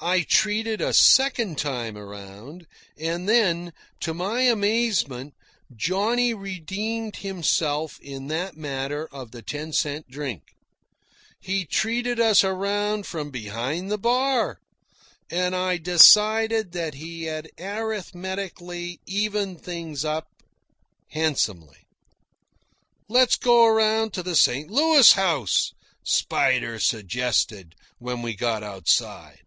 I 0.00 0.20
treated 0.28 0.82
a 0.82 0.92
second 0.92 1.56
time 1.56 1.96
around, 1.96 2.66
and 2.98 3.26
then, 3.26 3.72
to 4.00 4.12
my 4.12 4.42
amazement, 4.42 5.32
Johnny 5.74 6.34
redeemed 6.34 7.16
himself 7.16 7.98
in 8.02 8.26
that 8.26 8.54
matter 8.54 9.08
of 9.10 9.30
the 9.30 9.40
ten 9.40 9.72
cent 9.72 10.10
drink. 10.10 10.56
He 11.40 11.64
treated 11.64 12.20
us 12.20 12.44
around 12.44 13.06
from 13.06 13.30
behind 13.30 13.90
the 13.90 13.96
bar, 13.96 14.60
and 15.30 15.56
I 15.56 15.78
decided 15.78 16.72
that 16.72 16.92
he 16.94 17.22
had 17.22 17.48
arithmetically 17.58 19.00
evened 19.06 19.62
things 19.62 20.04
up 20.04 20.28
handsomely. 21.12 21.86
"Let's 23.08 23.36
go 23.36 23.64
around 23.64 24.12
to 24.12 24.22
the 24.22 24.36
St. 24.36 24.68
Louis 24.70 25.12
House," 25.12 25.72
Spider 26.04 26.78
suggested 26.78 27.74
when 27.98 28.20
we 28.20 28.36
got 28.36 28.62
outside. 28.62 29.38